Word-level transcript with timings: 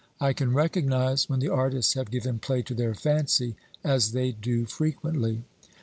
I 0.19 0.33
can 0.33 0.51
recognise 0.51 1.29
when 1.29 1.41
the 1.41 1.49
artists 1.53 1.93
have 1.93 2.09
given 2.09 2.39
play 2.39 2.63
to 2.63 2.73
their 2.73 2.95
fancy, 2.95 3.55
as 3.83 4.13
they 4.13 4.31
do 4.31 4.65
frequently. 4.65 5.43